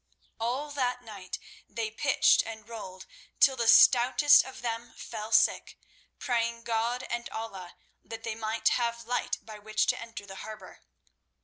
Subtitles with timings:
[0.39, 1.37] All that night
[1.69, 3.05] they pitched and rolled,
[3.39, 5.77] till the stoutest of them fell sick,
[6.17, 10.81] praying God and Allah that they might have light by which to enter the harbour.